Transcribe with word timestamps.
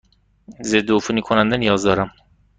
ضدعفونی 0.63 1.21
کننده 1.21 1.57
نیاز 1.57 1.83
دارم. 1.83 2.11